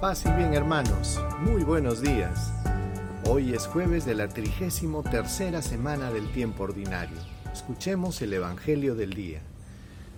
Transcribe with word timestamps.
Paz 0.00 0.26
y 0.26 0.30
bien 0.32 0.52
hermanos, 0.52 1.18
muy 1.40 1.62
buenos 1.64 2.02
días. 2.02 2.52
Hoy 3.24 3.54
es 3.54 3.66
jueves 3.66 4.04
de 4.04 4.14
la 4.14 4.28
trigésimo 4.28 5.02
tercera 5.02 5.62
semana 5.62 6.12
del 6.12 6.30
tiempo 6.32 6.64
ordinario. 6.64 7.16
Escuchemos 7.50 8.20
el 8.20 8.34
Evangelio 8.34 8.94
del 8.94 9.14
día. 9.14 9.40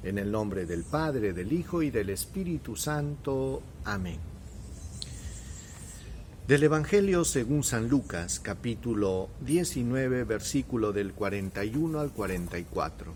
En 0.02 0.18
el 0.18 0.32
nombre 0.32 0.66
del 0.66 0.82
Padre, 0.82 1.32
del 1.32 1.52
Hijo 1.52 1.82
y 1.82 1.90
del 1.90 2.10
Espíritu 2.10 2.74
Santo. 2.74 3.62
Amén. 3.84 4.18
Del 6.48 6.64
Evangelio 6.64 7.24
según 7.24 7.62
San 7.62 7.88
Lucas, 7.88 8.40
capítulo 8.40 9.28
19, 9.42 10.24
versículo 10.24 10.92
del 10.92 11.12
41 11.12 12.00
al 12.00 12.10
44. 12.10 13.14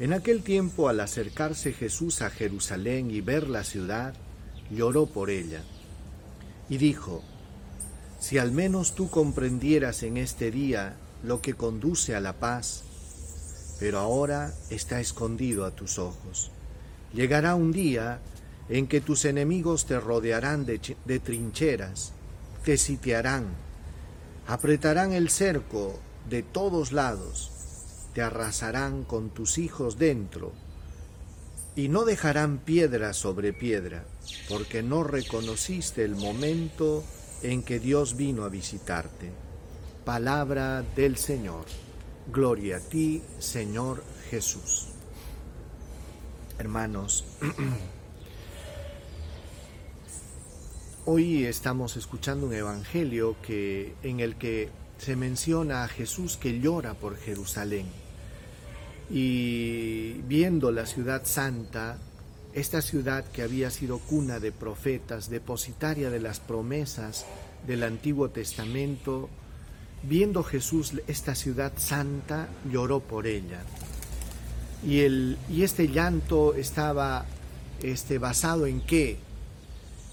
En 0.00 0.12
aquel 0.12 0.42
tiempo, 0.42 0.90
al 0.90 1.00
acercarse 1.00 1.72
Jesús 1.72 2.20
a 2.20 2.28
Jerusalén 2.28 3.10
y 3.10 3.22
ver 3.22 3.48
la 3.48 3.64
ciudad, 3.64 4.12
lloró 4.70 5.06
por 5.06 5.30
ella 5.30 5.62
y 6.68 6.78
dijo, 6.78 7.22
si 8.18 8.38
al 8.38 8.52
menos 8.52 8.94
tú 8.94 9.08
comprendieras 9.08 10.02
en 10.02 10.16
este 10.16 10.50
día 10.50 10.96
lo 11.22 11.40
que 11.40 11.54
conduce 11.54 12.14
a 12.14 12.20
la 12.20 12.32
paz, 12.34 12.82
pero 13.78 13.98
ahora 13.98 14.52
está 14.70 15.00
escondido 15.00 15.64
a 15.64 15.70
tus 15.70 15.98
ojos. 15.98 16.50
Llegará 17.12 17.54
un 17.54 17.72
día 17.72 18.20
en 18.68 18.86
que 18.86 19.00
tus 19.00 19.24
enemigos 19.24 19.86
te 19.86 20.00
rodearán 20.00 20.66
de, 20.66 20.80
de 21.04 21.18
trincheras, 21.20 22.12
te 22.64 22.76
sitiarán, 22.78 23.46
apretarán 24.46 25.12
el 25.12 25.30
cerco 25.30 25.98
de 26.28 26.42
todos 26.42 26.92
lados, 26.92 27.52
te 28.14 28.22
arrasarán 28.22 29.04
con 29.04 29.30
tus 29.30 29.58
hijos 29.58 29.98
dentro, 29.98 30.52
y 31.76 31.88
no 31.88 32.06
dejarán 32.06 32.56
piedra 32.56 33.12
sobre 33.12 33.52
piedra, 33.52 34.06
porque 34.48 34.82
no 34.82 35.04
reconociste 35.04 36.04
el 36.04 36.16
momento 36.16 37.04
en 37.42 37.62
que 37.62 37.78
Dios 37.78 38.16
vino 38.16 38.44
a 38.44 38.48
visitarte. 38.48 39.30
Palabra 40.06 40.82
del 40.96 41.18
Señor. 41.18 41.66
Gloria 42.32 42.78
a 42.78 42.80
ti, 42.80 43.22
Señor 43.38 44.02
Jesús. 44.30 44.88
Hermanos, 46.58 47.26
hoy 51.04 51.44
estamos 51.44 51.98
escuchando 51.98 52.46
un 52.46 52.54
evangelio 52.54 53.36
que 53.42 53.94
en 54.02 54.20
el 54.20 54.36
que 54.36 54.70
se 54.96 55.14
menciona 55.14 55.84
a 55.84 55.88
Jesús 55.88 56.38
que 56.38 56.58
llora 56.58 56.94
por 56.94 57.18
Jerusalén 57.18 58.05
y 59.10 60.14
viendo 60.26 60.72
la 60.72 60.86
ciudad 60.86 61.22
santa, 61.24 61.98
esta 62.54 62.82
ciudad 62.82 63.24
que 63.24 63.42
había 63.42 63.70
sido 63.70 63.98
cuna 63.98 64.40
de 64.40 64.50
profetas, 64.50 65.28
depositaria 65.28 66.10
de 66.10 66.20
las 66.20 66.40
promesas 66.40 67.26
del 67.66 67.82
Antiguo 67.82 68.30
Testamento, 68.30 69.28
viendo 70.02 70.42
Jesús 70.42 70.92
esta 71.06 71.34
ciudad 71.34 71.72
santa, 71.76 72.48
lloró 72.70 73.00
por 73.00 73.26
ella. 73.26 73.60
Y, 74.84 75.00
el, 75.00 75.38
y 75.50 75.62
este 75.62 75.88
llanto 75.88 76.54
estaba 76.54 77.26
este, 77.82 78.18
basado 78.18 78.66
en 78.66 78.80
qué? 78.80 79.18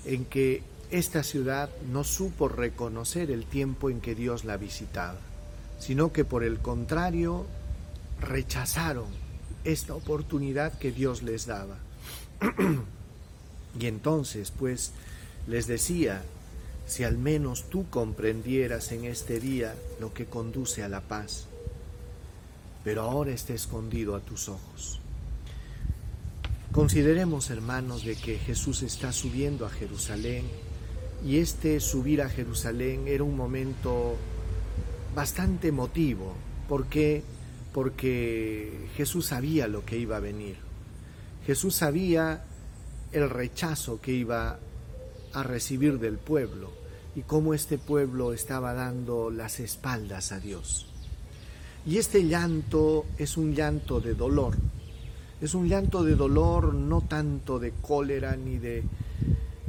En 0.05 0.25
que 0.25 0.64
esta 0.91 1.23
ciudad 1.23 1.69
no 1.91 2.03
supo 2.03 2.49
reconocer 2.49 3.31
el 3.31 3.45
tiempo 3.45 3.89
en 3.89 4.02
que 4.02 4.16
Dios 4.16 4.45
la 4.45 4.58
visitaba, 4.58 5.17
sino 5.80 6.11
que 6.11 6.25
por 6.25 6.43
el 6.43 6.60
contrario 6.60 7.45
rechazaron 8.19 9.07
esta 9.63 9.95
oportunidad 9.95 10.77
que 10.77 10.91
Dios 10.91 11.23
les 11.23 11.45
daba. 11.45 11.77
y 13.79 13.85
entonces, 13.85 14.51
pues, 14.51 14.91
les 15.47 15.67
decía, 15.67 16.23
si 16.85 17.03
al 17.03 17.17
menos 17.17 17.69
tú 17.69 17.89
comprendieras 17.89 18.91
en 18.91 19.05
este 19.05 19.39
día 19.39 19.75
lo 19.99 20.13
que 20.13 20.25
conduce 20.25 20.83
a 20.83 20.89
la 20.89 21.01
paz, 21.01 21.47
pero 22.83 23.03
ahora 23.03 23.31
está 23.31 23.53
escondido 23.53 24.15
a 24.15 24.19
tus 24.19 24.49
ojos. 24.49 24.99
Consideremos, 26.71 27.49
hermanos, 27.49 28.03
de 28.03 28.15
que 28.15 28.39
Jesús 28.39 28.81
está 28.81 29.13
subiendo 29.13 29.65
a 29.65 29.69
Jerusalén 29.69 30.45
y 31.23 31.37
este 31.37 31.80
subir 31.80 32.21
a 32.21 32.30
Jerusalén 32.30 33.07
era 33.07 33.23
un 33.23 33.37
momento 33.37 34.15
bastante 35.15 35.69
emotivo, 35.69 36.33
porque 36.67 37.23
porque 37.73 38.88
Jesús 38.95 39.26
sabía 39.26 39.67
lo 39.67 39.84
que 39.84 39.98
iba 39.98 40.17
a 40.17 40.22
venir. 40.22 40.58
Jesús 41.45 41.76
sabía 41.76 42.44
el 43.11 43.30
rechazo 43.30 44.00
que 44.00 44.14
iba 44.14 44.60
a 45.34 45.44
recibir 45.44 46.00
del 46.00 46.17
pueblo 46.17 46.72
y 47.16 47.22
cómo 47.22 47.54
este 47.54 47.78
pueblo 47.78 48.34
estaba 48.34 48.73
dando 48.73 49.32
las 49.32 49.60
espaldas 49.60 50.32
a 50.32 50.39
Dios. 50.39 50.88
Y 51.86 51.98
este 51.98 52.26
llanto 52.26 53.06
es 53.17 53.38
un 53.38 53.56
llanto 53.56 54.00
de 54.00 54.14
dolor. 54.14 54.55
Es 55.42 55.54
un 55.55 55.67
llanto 55.67 56.04
de 56.04 56.16
dolor 56.16 56.73
no 56.73 57.02
tanto 57.02 57.60
de 57.60 57.72
cólera 57.82 58.38
ni 58.38 58.58
de 58.58 58.84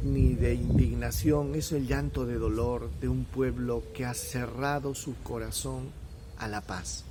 ni 0.04 0.34
de 0.34 0.52
indignación, 0.52 1.54
es 1.54 1.72
el 1.72 1.86
llanto 1.86 2.26
de 2.26 2.34
dolor 2.34 2.90
de 3.00 3.08
un 3.08 3.24
pueblo 3.24 3.84
que 3.94 4.04
ha 4.04 4.12
cerrado 4.12 4.94
su 4.94 5.14
corazón 5.22 5.84
a 6.36 6.46
la 6.46 6.60
paz 6.60 7.06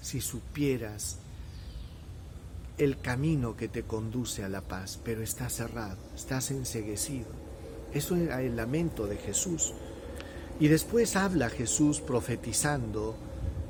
si 0.00 0.20
supieras 0.20 1.18
el 2.78 3.00
camino 3.00 3.56
que 3.56 3.68
te 3.68 3.82
conduce 3.82 4.44
a 4.44 4.48
la 4.48 4.60
paz, 4.60 5.00
pero 5.04 5.22
está 5.22 5.50
cerrado, 5.50 5.98
estás 6.14 6.50
enseguecido. 6.50 7.26
Eso 7.92 8.16
era 8.16 8.42
el 8.42 8.56
lamento 8.56 9.06
de 9.06 9.16
Jesús. 9.16 9.72
Y 10.60 10.68
después 10.68 11.16
habla 11.16 11.50
Jesús 11.50 12.00
profetizando 12.00 13.16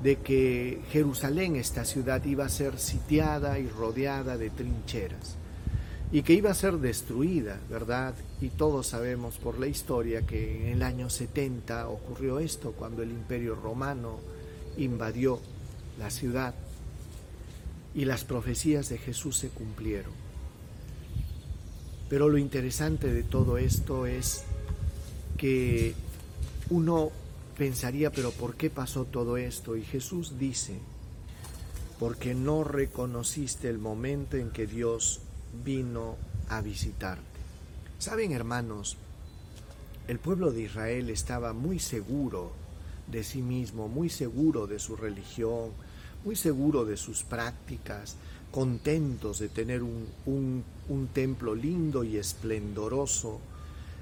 de 0.03 0.17
que 0.17 0.81
Jerusalén, 0.91 1.57
esta 1.57 1.85
ciudad, 1.85 2.25
iba 2.25 2.45
a 2.45 2.51
ser 2.51 2.79
sitiada 2.79 3.59
y 3.59 3.69
rodeada 3.69 4.37
de 4.37 4.51
trincheras 4.51 5.37
y 6.11 6.23
que 6.23 6.33
iba 6.33 6.51
a 6.51 6.55
ser 6.55 6.79
destruida, 6.79 7.59
¿verdad? 7.69 8.15
Y 8.41 8.49
todos 8.49 8.87
sabemos 8.87 9.37
por 9.37 9.59
la 9.59 9.67
historia 9.67 10.23
que 10.23 10.63
en 10.63 10.73
el 10.73 10.83
año 10.83 11.11
70 11.11 11.89
ocurrió 11.89 12.39
esto 12.39 12.73
cuando 12.73 13.03
el 13.03 13.11
imperio 13.11 13.55
romano 13.55 14.19
invadió 14.79 15.41
la 15.99 16.11
ciudad 16.11 16.55
y 17.95 18.05
las 18.05 18.25
profecías 18.25 18.89
de 18.89 18.99
Jesús 18.99 19.37
se 19.37 19.49
cumplieron. 19.49 20.13
Pero 22.09 22.29
lo 22.29 22.39
interesante 22.39 23.13
de 23.13 23.23
todo 23.23 23.59
esto 23.59 24.07
es 24.07 24.45
que 25.37 25.95
uno 26.71 27.11
pensaría, 27.57 28.11
pero 28.11 28.31
¿por 28.31 28.55
qué 28.55 28.71
pasó 28.71 29.05
todo 29.05 29.37
esto? 29.37 29.77
Y 29.77 29.83
Jesús 29.83 30.39
dice, 30.39 30.79
porque 31.99 32.35
no 32.35 32.65
reconociste 32.65 33.69
el 33.69 33.79
momento 33.79 34.37
en 34.37 34.51
que 34.51 34.67
Dios 34.67 35.21
vino 35.65 36.17
a 36.49 36.61
visitarte. 36.63 37.25
Saben, 37.99 38.33
hermanos, 38.33 38.97
el 40.07 40.19
pueblo 40.19 40.53
de 40.53 40.63
Israel 40.63 41.11
estaba 41.11 41.53
muy 41.53 41.79
seguro 41.79 42.53
de 43.09 43.25
sí 43.25 43.43
mismo, 43.43 43.89
muy 43.89 44.09
seguro 44.09 44.67
de 44.67 44.79
su 44.79 44.97
religión, 44.97 45.73
muy 46.25 46.37
seguro 46.37 46.85
de 46.85 46.97
sus 46.97 47.23
prácticas, 47.23 48.17
contentos 48.51 49.39
de 49.39 49.49
tener 49.49 49.83
un, 49.83 50.65
templo 51.13 51.55
lindo 51.55 52.05
y 52.05 52.17
esplendoroso, 52.17 53.41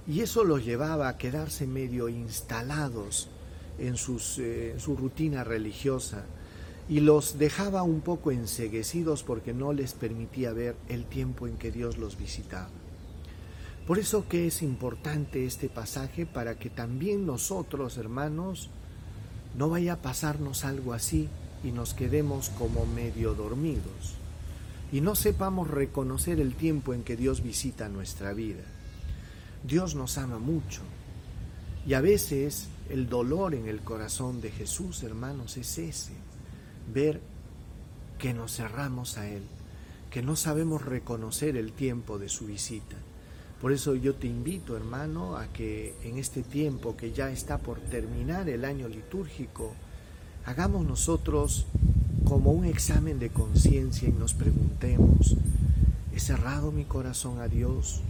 y 0.07 0.21
eso 0.21 0.45
los 0.45 0.65
llevaba 0.65 1.09
a 1.09 1.19
quedarse 1.19 1.67
medio 1.67 2.09
instalados 2.09 3.29
en, 3.79 3.97
sus, 3.97 4.39
eh, 4.39 4.77
su 4.79 4.97
rutina 4.97 5.43
religiosa 5.45 6.25
y 6.89 7.01
los 7.01 7.39
dejaba 7.39 7.83
un 7.83 8.01
poco 8.01 8.31
enseguecidos 8.31 9.25
porque 9.25 9.53
no 9.53 9.73
les 9.73 9.95
permitía 9.95 10.53
ver 10.53 10.77
el 10.89 11.05
tiempo 11.05 11.49
en 11.49 11.57
que 11.57 11.73
Dios 11.73 11.99
los 11.99 12.17
visitaba. 12.17 12.69
Por 13.87 13.99
eso 13.99 14.29
que 14.29 14.47
es 14.47 14.63
importante 14.63 15.47
este 15.47 15.69
pasaje 15.69 16.27
para 16.27 16.59
que 16.59 16.71
también 16.71 17.27
nosotros, 17.27 17.99
hermanos, 17.99 18.71
no 19.57 19.69
vaya 19.69 19.95
a 19.95 20.03
pasarnos 20.03 20.65
algo 20.65 20.93
así 20.93 21.29
y 21.67 21.73
nos 21.73 21.95
quedemos 21.95 22.51
como 22.51 22.87
medio 22.87 23.35
dormidos 23.35 24.15
y 24.93 25.01
no 25.01 25.17
sepamos 25.17 25.69
reconocer 25.69 26.39
el 26.39 26.55
tiempo 26.55 26.95
en 26.95 27.03
que 27.03 27.17
Dios 27.17 27.43
visita 27.43 27.89
nuestra 27.89 28.33
vida. 28.33 28.63
Dios 29.65 29.97
nos 29.97 30.17
ama 30.17 30.39
mucho 30.39 30.83
y 31.85 31.95
a 31.95 32.01
veces 32.01 32.69
el 32.89 33.09
dolor 33.09 33.57
en 33.57 33.67
el 33.67 33.81
corazón 33.81 34.41
de 34.41 34.53
Jesús, 34.53 35.03
hermanos, 35.03 35.57
es 35.57 35.79
ese, 35.79 36.13
ver 36.95 37.21
que 38.19 38.33
nos 38.33 38.55
cerramos 38.55 39.19
a 39.19 39.29
Él, 39.29 39.43
que 40.11 40.23
no 40.23 40.37
sabemos 40.37 40.85
reconocer 40.85 41.57
el 41.57 41.73
tiempo 41.73 42.19
de 42.19 42.29
su 42.29 42.47
visita. 42.47 42.97
Por 43.61 43.73
eso 43.73 43.97
yo 43.97 44.15
te 44.15 44.29
invito, 44.29 44.77
hermano, 44.77 45.37
a 45.37 45.49
que 45.49 45.97
en 46.05 46.19
este 46.19 46.43
tiempo 46.43 46.97
que 46.97 47.13
ya 47.13 47.31
está 47.31 47.59
por 47.59 47.81
terminar 47.81 48.49
el 48.49 48.65
año 48.65 48.87
litúrgico, 48.87 49.75
hagamos 50.47 50.87
nosotros 50.87 51.67
como 52.25 52.53
un 52.53 52.65
examen 52.65 53.19
de 53.19 53.29
conciencia 53.29 54.09
y 54.09 54.13
nos 54.13 54.33
preguntemos, 54.33 55.37
¿he 56.15 56.21
cerrado 56.21 56.73
mi 56.73 56.85
corazón 56.85 57.41
a 57.41 57.49
Dios 57.49 58.03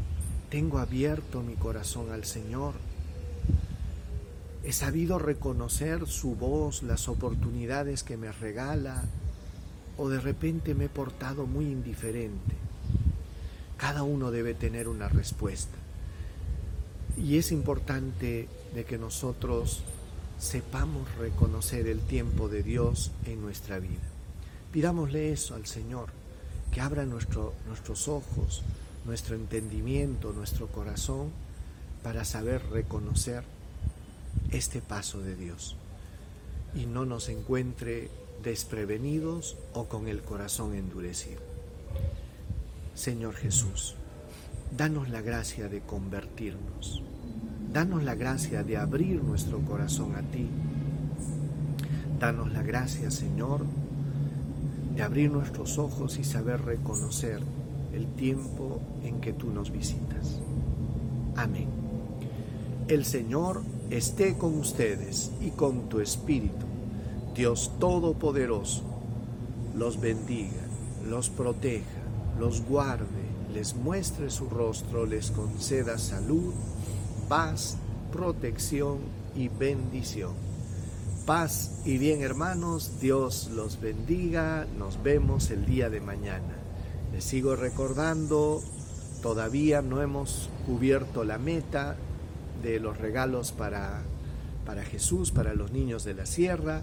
tengo 0.50 0.78
abierto 0.78 1.42
mi 1.42 1.54
corazón 1.54 2.12
al 2.12 2.24
Señor. 2.24 2.74
He 4.64 4.72
sabido 4.72 5.18
reconocer 5.18 6.06
su 6.06 6.34
voz, 6.36 6.82
las 6.82 7.08
oportunidades 7.08 8.02
que 8.02 8.16
me 8.16 8.32
regala, 8.32 9.04
o 9.96 10.08
de 10.08 10.20
repente 10.20 10.74
me 10.74 10.84
he 10.84 10.88
portado 10.88 11.46
muy 11.46 11.66
indiferente. 11.66 12.54
Cada 13.76 14.02
uno 14.02 14.30
debe 14.30 14.54
tener 14.54 14.88
una 14.88 15.08
respuesta. 15.08 15.76
Y 17.16 17.38
es 17.38 17.50
importante 17.52 18.48
de 18.74 18.84
que 18.84 18.98
nosotros 18.98 19.82
sepamos 20.38 21.12
reconocer 21.16 21.86
el 21.86 22.00
tiempo 22.00 22.48
de 22.48 22.62
Dios 22.62 23.10
en 23.24 23.40
nuestra 23.40 23.78
vida. 23.78 24.02
Pidámosle 24.72 25.32
eso 25.32 25.54
al 25.54 25.66
Señor, 25.66 26.10
que 26.72 26.80
abra 26.80 27.04
nuestro, 27.06 27.54
nuestros 27.66 28.08
ojos, 28.08 28.62
nuestro 29.04 29.36
entendimiento, 29.36 30.32
nuestro 30.32 30.66
corazón, 30.66 31.30
para 32.02 32.24
saber 32.24 32.62
reconocer 32.70 33.44
este 34.50 34.80
paso 34.80 35.20
de 35.20 35.34
Dios 35.34 35.76
y 36.74 36.86
no 36.86 37.06
nos 37.06 37.28
encuentre 37.28 38.10
desprevenidos 38.42 39.56
o 39.72 39.86
con 39.86 40.08
el 40.08 40.22
corazón 40.22 40.74
endurecido. 40.74 41.40
Señor 42.94 43.34
Jesús, 43.34 43.94
danos 44.76 45.08
la 45.08 45.22
gracia 45.22 45.68
de 45.68 45.80
convertirnos, 45.80 47.02
danos 47.76 48.04
la 48.04 48.14
gracia 48.14 48.62
de 48.62 48.78
abrir 48.78 49.22
nuestro 49.22 49.58
corazón 49.58 50.14
a 50.16 50.22
ti, 50.22 50.48
danos 52.18 52.50
la 52.50 52.62
gracia, 52.62 53.10
Señor, 53.10 53.66
de 54.94 55.02
abrir 55.02 55.30
nuestros 55.30 55.76
ojos 55.76 56.16
y 56.16 56.24
saber 56.24 56.62
reconocer 56.62 57.42
el 57.92 58.06
tiempo 58.14 58.80
en 59.04 59.20
que 59.20 59.34
tú 59.34 59.50
nos 59.50 59.70
visitas. 59.72 60.40
Amén. 61.36 61.68
El 62.88 63.04
Señor 63.04 63.60
esté 63.90 64.38
con 64.38 64.58
ustedes 64.58 65.30
y 65.42 65.50
con 65.50 65.90
tu 65.90 66.00
espíritu. 66.00 66.64
Dios 67.34 67.72
Todopoderoso 67.78 68.84
los 69.76 70.00
bendiga, 70.00 70.64
los 71.06 71.28
proteja, 71.28 71.84
los 72.40 72.62
guarde, 72.62 73.04
les 73.52 73.76
muestre 73.76 74.30
su 74.30 74.48
rostro, 74.48 75.04
les 75.04 75.30
conceda 75.30 75.98
salud, 75.98 76.54
paz, 77.28 77.76
protección 78.12 78.98
y 79.34 79.48
bendición. 79.48 80.32
Paz 81.26 81.80
y 81.84 81.98
bien 81.98 82.22
hermanos, 82.22 83.00
Dios 83.00 83.50
los 83.52 83.80
bendiga, 83.80 84.66
nos 84.78 85.02
vemos 85.02 85.50
el 85.50 85.66
día 85.66 85.90
de 85.90 86.00
mañana. 86.00 86.54
Les 87.12 87.24
sigo 87.24 87.56
recordando, 87.56 88.62
todavía 89.22 89.82
no 89.82 90.02
hemos 90.02 90.50
cubierto 90.66 91.24
la 91.24 91.38
meta 91.38 91.96
de 92.62 92.78
los 92.78 92.98
regalos 92.98 93.50
para, 93.50 94.02
para 94.64 94.84
Jesús, 94.84 95.32
para 95.32 95.54
los 95.54 95.72
niños 95.72 96.04
de 96.04 96.14
la 96.14 96.26
sierra. 96.26 96.82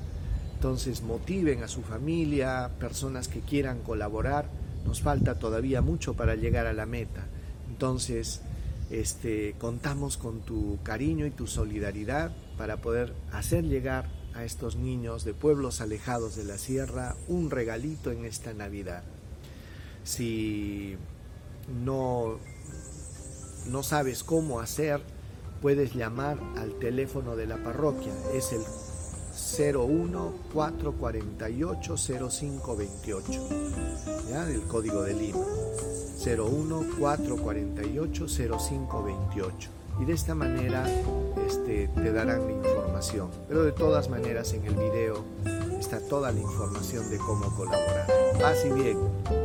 Entonces 0.56 1.04
motiven 1.04 1.64
a 1.64 1.70
su 1.70 1.82
familia, 1.82 2.70
personas 2.80 3.30
que 3.30 3.40
quieran 3.40 3.80
colaborar. 3.80 4.50
Nos 4.86 5.02
falta 5.02 5.40
todavía 5.40 5.82
mucho 5.82 6.16
para 6.16 6.36
llegar 6.36 6.68
a 6.68 6.74
la 6.74 6.86
meta. 6.86 7.24
Entonces, 7.70 8.42
este, 8.94 9.56
contamos 9.58 10.18
con 10.18 10.42
tu 10.42 10.78
cariño 10.84 11.26
y 11.26 11.32
tu 11.32 11.48
solidaridad 11.48 12.32
para 12.58 12.78
poder 12.78 13.14
hacer 13.32 13.64
llegar 13.64 14.08
a 14.36 14.44
estos 14.44 14.76
niños 14.76 15.24
de 15.24 15.34
pueblos 15.34 15.82
alejados 15.82 16.36
de 16.36 16.44
la 16.44 16.60
sierra 16.60 17.16
un 17.28 17.50
regalito 17.50 18.12
en 18.12 18.26
esta 18.26 18.54
Navidad. 18.54 19.04
Si 20.04 20.96
no, 21.84 22.38
no 23.68 23.84
sabes 23.84 24.24
cómo 24.24 24.60
hacer, 24.60 25.02
puedes 25.62 25.96
llamar 25.96 26.38
al 26.58 26.78
teléfono 26.78 27.36
de 27.36 27.48
la 27.48 27.58
parroquia. 27.58 28.14
Es 28.34 28.52
el 28.52 28.62
01 29.34 30.34
448 30.54 31.98
0528, 31.98 33.32
¿ya? 34.30 34.50
El 34.50 34.62
código 34.64 35.02
de 35.04 35.14
Lima. 35.14 35.40
01 36.26 36.86
448 37.00 38.28
0528. 38.28 39.70
Y 40.02 40.06
de 40.06 40.14
esta 40.14 40.34
manera 40.34 40.86
este, 41.48 41.88
te 41.88 42.12
darán 42.12 42.46
la 42.46 42.52
información. 42.52 43.30
Pero 43.48 43.64
de 43.64 43.72
todas 43.72 44.10
maneras 44.10 44.54
en 44.54 44.66
el 44.66 44.76
video 44.76 45.24
está 45.80 46.00
toda 46.00 46.32
la 46.32 46.40
información 46.40 47.10
de 47.10 47.18
cómo 47.18 47.54
colaborar. 47.56 48.08
Y 48.66 48.72
bien. 48.72 49.43